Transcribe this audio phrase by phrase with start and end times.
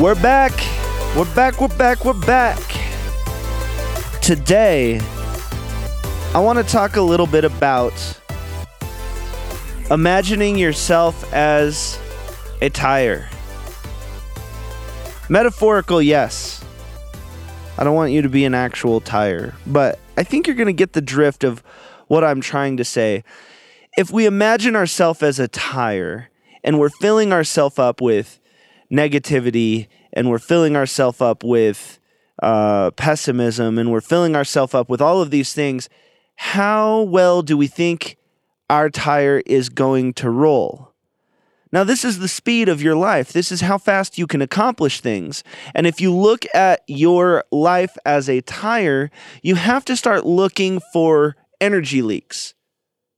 [0.00, 0.52] We're back.
[1.16, 1.60] We're back.
[1.60, 2.04] We're back.
[2.04, 2.58] We're back.
[4.22, 5.00] Today,
[6.34, 7.92] I want to talk a little bit about
[9.90, 11.98] imagining yourself as
[12.60, 13.28] a tire.
[15.28, 16.64] Metaphorical, yes.
[17.76, 20.72] I don't want you to be an actual tire, but I think you're going to
[20.72, 21.62] get the drift of
[22.06, 23.24] what I'm trying to say.
[23.96, 26.30] If we imagine ourselves as a tire
[26.64, 28.38] and we're filling ourselves up with
[28.92, 31.98] negativity and we're filling ourselves up with
[32.42, 35.88] uh, pessimism and we're filling ourselves up with all of these things,
[36.36, 38.16] how well do we think
[38.68, 40.92] our tire is going to roll?
[41.72, 43.32] Now, this is the speed of your life.
[43.32, 45.42] This is how fast you can accomplish things.
[45.74, 49.10] And if you look at your life as a tire,
[49.42, 52.52] you have to start looking for energy leaks.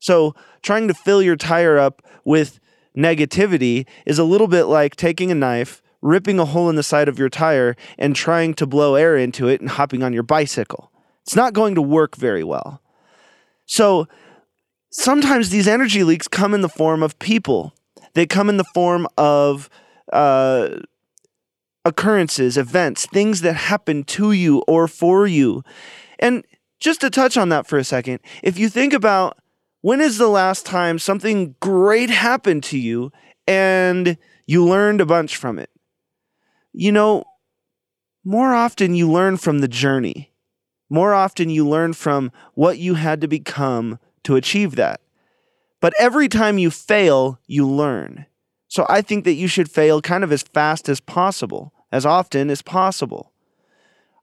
[0.00, 2.60] So, trying to fill your tire up with
[2.96, 7.08] negativity is a little bit like taking a knife, ripping a hole in the side
[7.08, 10.90] of your tire, and trying to blow air into it and hopping on your bicycle.
[11.22, 12.82] It's not going to work very well.
[13.66, 14.08] So
[14.90, 17.74] sometimes these energy leaks come in the form of people,
[18.14, 19.70] they come in the form of
[20.12, 20.80] uh,
[21.84, 25.62] occurrences, events, things that happen to you or for you.
[26.18, 26.44] And
[26.80, 29.38] just to touch on that for a second, if you think about
[29.82, 33.12] when is the last time something great happened to you
[33.46, 34.16] and
[34.46, 35.70] you learned a bunch from it?
[36.72, 37.24] You know,
[38.24, 40.32] more often you learn from the journey.
[40.88, 45.00] More often you learn from what you had to become to achieve that.
[45.80, 48.26] But every time you fail, you learn.
[48.68, 52.50] So I think that you should fail kind of as fast as possible, as often
[52.50, 53.32] as possible.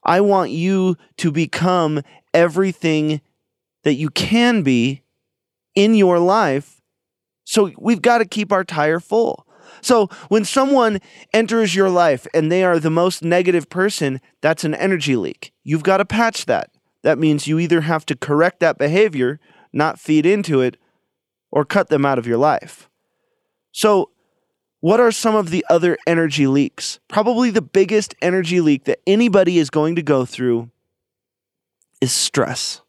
[0.05, 2.02] I want you to become
[2.33, 3.19] everything
[3.83, 5.02] that you can be
[5.80, 6.81] in your life.
[7.45, 9.47] So we've got to keep our tire full.
[9.81, 10.99] So when someone
[11.33, 15.53] enters your life and they are the most negative person, that's an energy leak.
[15.63, 16.71] You've got to patch that.
[17.03, 19.39] That means you either have to correct that behavior,
[19.71, 20.76] not feed into it,
[21.49, 22.89] or cut them out of your life.
[23.71, 24.09] So,
[24.82, 26.99] what are some of the other energy leaks?
[27.08, 30.71] Probably the biggest energy leak that anybody is going to go through
[32.02, 32.82] is stress.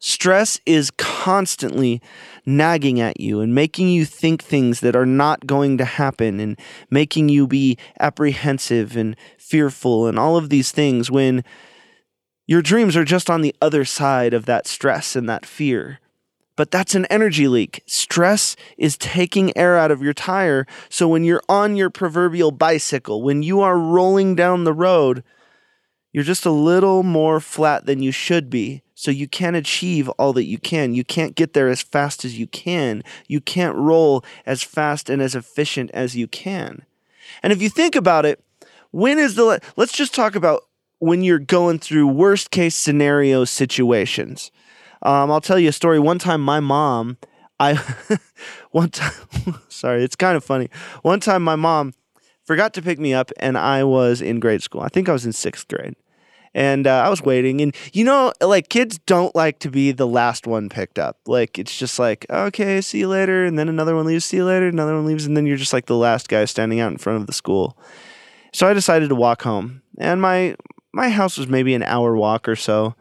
[0.00, 2.00] Stress is constantly
[2.46, 6.58] nagging at you and making you think things that are not going to happen and
[6.88, 11.42] making you be apprehensive and fearful and all of these things when
[12.46, 15.98] your dreams are just on the other side of that stress and that fear.
[16.54, 17.82] But that's an energy leak.
[17.86, 20.66] Stress is taking air out of your tire.
[20.88, 25.22] So when you're on your proverbial bicycle, when you are rolling down the road,
[26.12, 28.82] you're just a little more flat than you should be.
[28.98, 30.92] So you can't achieve all that you can.
[30.92, 33.04] You can't get there as fast as you can.
[33.28, 36.84] You can't roll as fast and as efficient as you can.
[37.40, 38.42] And if you think about it,
[38.90, 40.64] when is the let's just talk about
[40.98, 44.50] when you're going through worst case scenario situations.
[45.02, 46.00] Um, I'll tell you a story.
[46.00, 47.18] One time, my mom,
[47.60, 47.74] I,
[48.72, 49.12] one time,
[49.68, 50.70] sorry, it's kind of funny.
[51.02, 51.94] One time, my mom
[52.42, 54.80] forgot to pick me up, and I was in grade school.
[54.80, 55.94] I think I was in sixth grade
[56.54, 57.60] and uh, I was waiting.
[57.60, 61.18] And you know, like kids don't like to be the last one picked up.
[61.26, 64.44] Like it's just like, okay, see you later, and then another one leaves, see you
[64.44, 66.98] later, another one leaves, and then you're just like the last guy standing out in
[66.98, 67.76] front of the school.
[68.52, 70.56] So I decided to walk home, and my
[70.92, 72.94] my house was maybe an hour walk or so.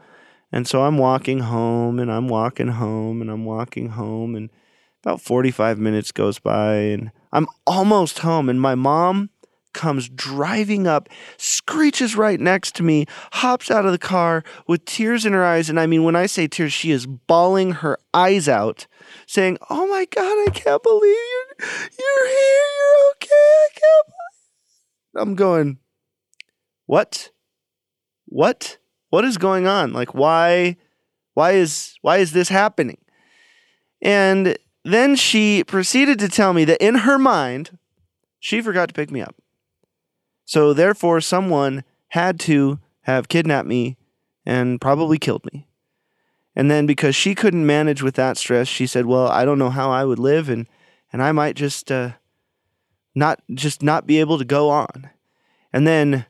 [0.51, 4.49] And so I'm walking home and I'm walking home and I'm walking home and
[5.03, 9.29] about 45 minutes goes by and I'm almost home and my mom
[9.73, 15.25] comes driving up, screeches right next to me, hops out of the car with tears
[15.25, 15.69] in her eyes.
[15.69, 18.87] And I mean, when I say tears, she is bawling her eyes out,
[19.25, 21.67] saying, Oh my God, I can't believe you're,
[21.99, 22.67] you're here.
[22.77, 23.33] You're okay.
[23.33, 25.27] I can't believe.
[25.29, 25.77] I'm going,
[26.85, 27.31] What?
[28.25, 28.77] What?
[29.09, 29.93] What is going on?
[29.93, 30.77] Like, why?
[31.33, 32.97] Why is why is this happening?
[34.01, 37.77] And then she proceeded to tell me that in her mind,
[38.39, 39.35] she forgot to pick me up.
[40.47, 43.97] So therefore, someone had to have kidnapped me
[44.45, 45.67] and probably killed me.
[46.55, 49.69] And then because she couldn't manage with that stress, she said, "Well, I don't know
[49.69, 50.65] how I would live, and
[51.11, 52.11] and I might just uh,
[53.13, 55.09] not just not be able to go on."
[55.73, 56.25] And then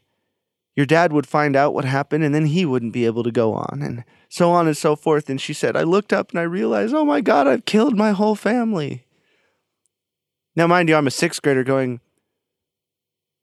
[0.75, 3.53] your dad would find out what happened, and then he wouldn't be able to go
[3.53, 5.29] on, and so on and so forth.
[5.29, 8.11] And she said, "I looked up and I realized, oh my God, I've killed my
[8.11, 9.05] whole family."
[10.55, 12.01] Now, mind you, I'm a sixth grader going,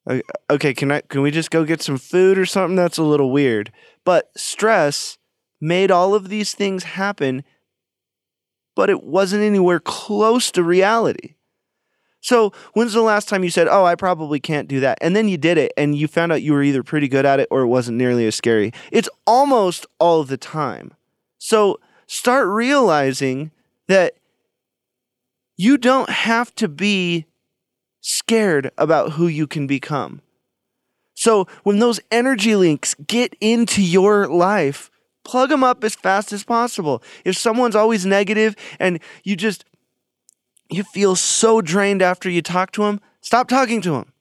[0.07, 0.21] Uh,
[0.51, 2.77] okay, can I can we just go get some food or something?
[2.77, 3.73] That's a little weird.
[4.05, 5.19] But stress
[5.61, 7.43] made all of these things happen,
[8.75, 11.35] but it wasn't anywhere close to reality.
[12.21, 14.97] So, when's the last time you said, Oh, I probably can't do that?
[15.03, 17.39] And then you did it and you found out you were either pretty good at
[17.39, 18.73] it or it wasn't nearly as scary.
[18.91, 20.95] It's almost all the time.
[21.39, 23.51] So, start realizing
[23.89, 24.15] that
[25.59, 27.27] you don't have to be
[28.05, 30.21] scared about who you can become.
[31.15, 34.91] So, when those energy links get into your life,
[35.25, 37.03] plug them up as fast as possible.
[37.25, 39.65] If someone's always negative and you just
[40.71, 44.13] you feel so drained after you talk to them, stop talking to them.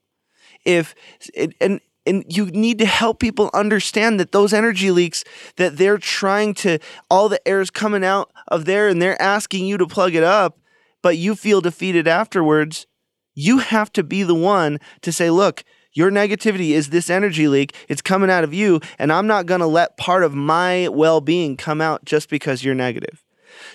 [0.63, 0.95] If
[1.59, 5.25] and and you need to help people understand that those energy leaks
[5.57, 9.65] that they're trying to all the air is coming out of there and they're asking
[9.65, 10.59] you to plug it up,
[11.01, 12.87] but you feel defeated afterwards.
[13.33, 15.63] You have to be the one to say, look,
[15.93, 17.75] your negativity is this energy leak.
[17.87, 21.21] It's coming out of you, and I'm not going to let part of my well
[21.21, 23.23] being come out just because you're negative,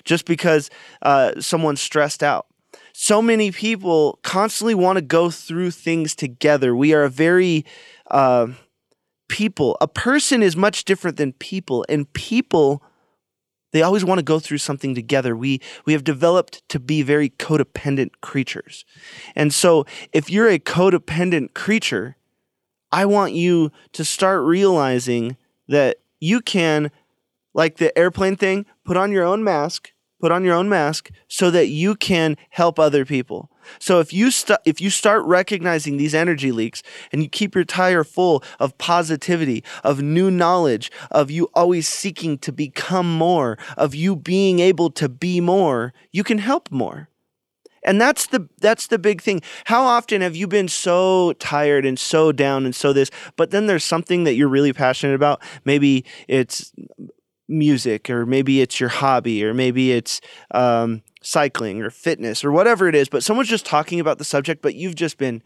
[0.03, 0.69] just because
[1.01, 2.47] uh, someone's stressed out.
[2.91, 6.75] So many people constantly want to go through things together.
[6.75, 7.65] We are a very
[8.11, 8.47] uh,
[9.29, 9.77] people.
[9.79, 12.83] A person is much different than people, and people
[13.71, 15.35] they always want to go through something together.
[15.35, 18.85] We we have developed to be very codependent creatures.
[19.35, 22.15] And so if you're a codependent creature,
[22.91, 25.37] I want you to start realizing
[25.67, 26.91] that you can
[27.53, 31.49] like the airplane thing, put on your own mask, put on your own mask so
[31.51, 33.49] that you can help other people.
[33.79, 36.81] So if you st- if you start recognizing these energy leaks
[37.11, 42.37] and you keep your tire full of positivity, of new knowledge, of you always seeking
[42.39, 47.09] to become more, of you being able to be more, you can help more.
[47.83, 49.41] And that's the that's the big thing.
[49.65, 53.67] How often have you been so tired and so down and so this, but then
[53.67, 55.41] there's something that you're really passionate about?
[55.63, 56.73] Maybe it's
[57.49, 62.87] music, or maybe it's your hobby, or maybe it's um, cycling or fitness or whatever
[62.87, 65.41] it is, but someone's just talking about the subject, but you've just been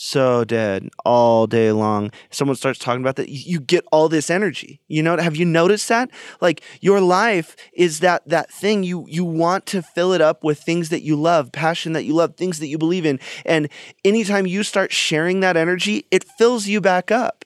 [0.00, 2.12] so dead all day long.
[2.30, 4.80] Someone starts talking about that, you get all this energy.
[4.86, 6.08] You know, have you noticed that?
[6.40, 10.60] Like your life is that that thing you you want to fill it up with
[10.60, 13.18] things that you love, passion that you love, things that you believe in.
[13.44, 13.68] And
[14.04, 17.37] anytime you start sharing that energy, it fills you back up.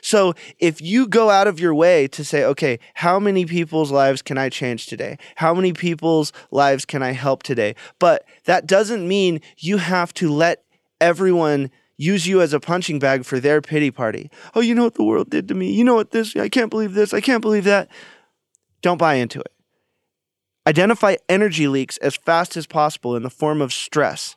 [0.00, 4.22] So if you go out of your way to say, okay, how many people's lives
[4.22, 5.18] can I change today?
[5.36, 7.74] How many people's lives can I help today?
[7.98, 10.64] But that doesn't mean you have to let
[11.00, 14.30] everyone use you as a punching bag for their pity party.
[14.54, 15.72] Oh, you know what the world did to me?
[15.72, 16.36] You know what this?
[16.36, 17.12] I can't believe this.
[17.12, 17.88] I can't believe that.
[18.82, 19.52] Don't buy into it.
[20.66, 24.36] Identify energy leaks as fast as possible in the form of stress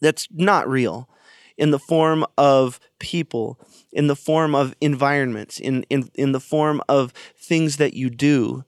[0.00, 1.08] that's not real,
[1.56, 3.58] in the form of people,
[3.92, 8.64] in the form of environments, in, in, in the form of things that you do.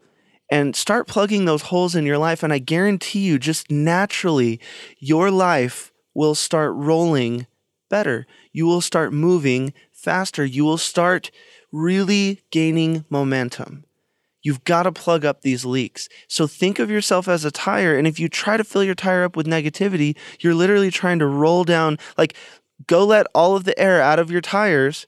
[0.51, 2.43] And start plugging those holes in your life.
[2.43, 4.59] And I guarantee you, just naturally,
[4.99, 7.47] your life will start rolling
[7.91, 8.27] better.
[8.53, 10.45] You will start moving faster.
[10.45, 11.31] You will start
[11.71, 13.85] really gaining momentum.
[14.43, 16.09] You've got to plug up these leaks.
[16.29, 17.99] So think of yourself as a tire.
[17.99, 21.27] And if you try to fill your tire up with negativity, you're literally trying to
[21.27, 22.35] roll down, like,
[22.87, 25.07] go let all of the air out of your tires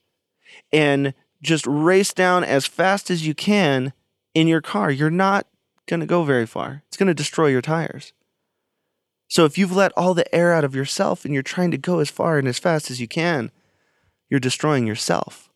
[0.72, 3.92] and just race down as fast as you can
[4.34, 5.46] in your car, you're not
[5.86, 6.82] going to go very far.
[6.88, 8.12] It's going to destroy your tires.
[9.28, 12.00] So if you've let all the air out of yourself and you're trying to go
[12.00, 13.50] as far and as fast as you can,
[14.28, 15.50] you're destroying yourself.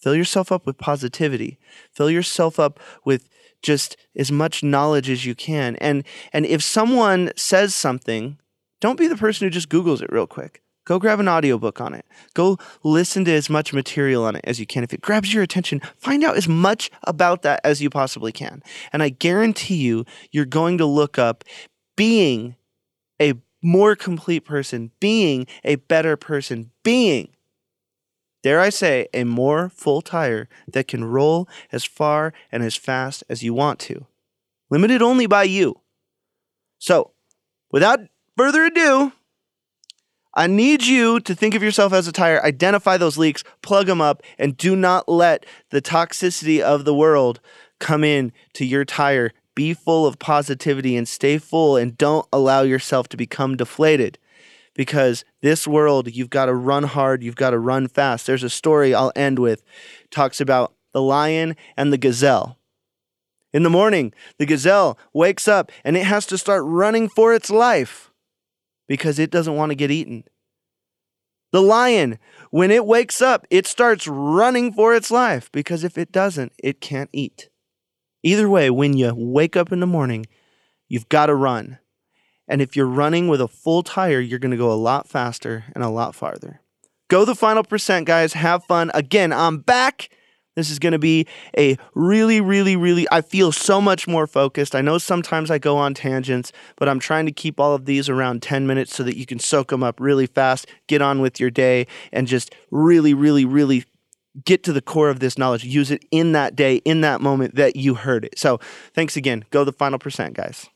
[0.00, 1.58] Fill yourself up with positivity.
[1.92, 3.28] Fill yourself up with
[3.62, 5.76] just as much knowledge as you can.
[5.76, 8.38] And and if someone says something,
[8.80, 10.62] don't be the person who just googles it real quick.
[10.86, 12.06] Go grab an audiobook on it.
[12.34, 14.82] Go listen to as much material on it as you can.
[14.82, 18.62] If it grabs your attention, find out as much about that as you possibly can.
[18.92, 21.44] And I guarantee you, you're going to look up
[21.96, 22.56] being
[23.20, 27.28] a more complete person, being a better person, being,
[28.42, 33.22] dare I say, a more full tire that can roll as far and as fast
[33.28, 34.06] as you want to,
[34.70, 35.80] limited only by you.
[36.78, 37.10] So,
[37.70, 38.00] without
[38.36, 39.12] further ado,
[40.34, 44.00] I need you to think of yourself as a tire, identify those leaks, plug them
[44.00, 47.40] up, and do not let the toxicity of the world
[47.80, 49.32] come in to your tire.
[49.56, 54.18] Be full of positivity and stay full and don't allow yourself to become deflated.
[54.74, 58.26] Because this world, you've got to run hard, you've got to run fast.
[58.26, 59.64] There's a story I'll end with,
[60.12, 62.56] talks about the lion and the gazelle.
[63.52, 67.50] In the morning, the gazelle wakes up and it has to start running for its
[67.50, 68.09] life
[68.90, 70.24] because it doesn't want to get eaten.
[71.52, 72.18] The lion,
[72.50, 76.80] when it wakes up, it starts running for its life because if it doesn't, it
[76.80, 77.50] can't eat.
[78.24, 80.26] Either way, when you wake up in the morning,
[80.88, 81.78] you've got to run.
[82.48, 85.66] And if you're running with a full tire, you're going to go a lot faster
[85.72, 86.60] and a lot farther.
[87.08, 88.32] Go the final percent, guys.
[88.32, 88.90] Have fun.
[88.92, 90.08] Again, I'm back.
[90.60, 91.26] This is going to be
[91.56, 94.74] a really, really, really, I feel so much more focused.
[94.74, 98.08] I know sometimes I go on tangents, but I'm trying to keep all of these
[98.08, 101.40] around 10 minutes so that you can soak them up really fast, get on with
[101.40, 103.84] your day, and just really, really, really
[104.44, 105.64] get to the core of this knowledge.
[105.64, 108.38] Use it in that day, in that moment that you heard it.
[108.38, 108.60] So
[108.94, 109.44] thanks again.
[109.50, 110.68] Go the final percent, guys.